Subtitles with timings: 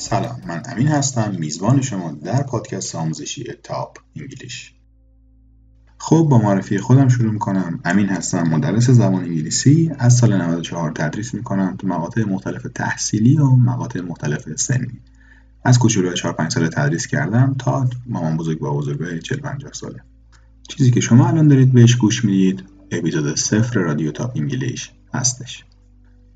[0.00, 4.72] سلام من امین هستم میزبان شما در پادکست آموزشی Top English.
[5.98, 7.80] خب با معرفی خودم شروع می‌کنم.
[7.84, 9.92] امین هستم مدرس زبان انگلیسی.
[9.98, 15.00] از سال 94 تدریس می‌کنم تو مقاطع مختلف تحصیلی و مقاطع مختلف سنی.
[15.64, 20.00] از کوچولو 4 5 سال تدریس کردم تا مامان بزرگ با بزرگای 40 50 ساله.
[20.68, 25.64] چیزی که شما الان دارید بهش گوش می‌دید اپیزود صفر رادیو Top English هستش.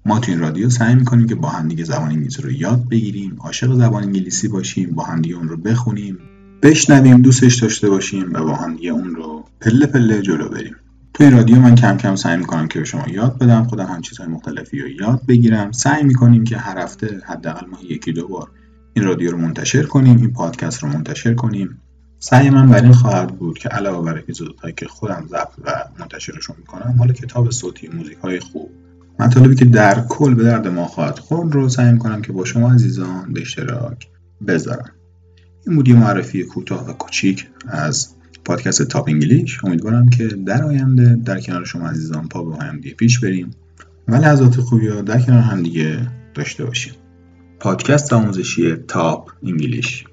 [0.06, 3.74] ما تو این رادیو سعی می‌کنیم که با همدیگه زبان انگلیسی رو یاد بگیریم عاشق
[3.74, 6.19] زبان انگلیسی باشیم با همدیگه اون رو بخونیم
[6.62, 10.76] بشنویم دوستش داشته باشیم و با همدیگه اون رو پله پله جلو بریم.
[11.15, 14.01] تو این رادیو من کم کم سعی می‌کنم که به شما یاد بدم خودم هم
[14.01, 15.73] چیزهای مختلفی رو یاد بگیرم.
[15.73, 18.51] سعی می‌کنیم که هر هفته حداقل ماه یکی دو بار
[18.95, 21.79] این رادیو رو منتشر کنیم این پادکست رو منتشر کنیم.
[22.19, 26.57] سعی من بر این خواهد بود که علاوه بر اپیزودهایی که خودم ضبط و منتشرشون
[26.59, 28.71] می‌کنم حالا کتاب صوتی موزیک های خوب
[29.18, 32.73] مطالبی که در کل به درد ما خواهد خورد رو سعی کنم که با شما
[32.73, 34.09] عزیزان به اشتراک
[34.46, 34.91] بذارم.
[35.66, 39.65] این بود یه معرفی کوتاه و کوچیک از پادکست Top English.
[39.65, 43.51] امیدوارم که در آینده در کنار شما عزیزان پا به هم پیش بریم
[44.09, 46.93] و لحظات خوبی ها در کنار هم دیگه داشته باشیم.
[47.60, 50.04] پادکست آموزشی Top English.